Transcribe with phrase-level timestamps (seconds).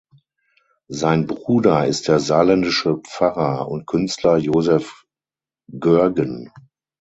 [0.89, 5.03] Sein Bruder ist der saarländische Pfarrer und Künstler Josef
[5.69, 6.51] Goergen.